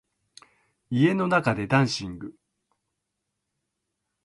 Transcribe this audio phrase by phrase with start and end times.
[0.89, 2.33] 家の中でダンシング